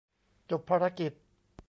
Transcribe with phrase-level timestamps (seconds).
[0.51, 1.11] จบภารกิจ